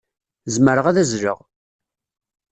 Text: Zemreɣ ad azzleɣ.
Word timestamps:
Zemreɣ 0.53 0.85
ad 0.87 0.97
azzleɣ. 1.01 1.39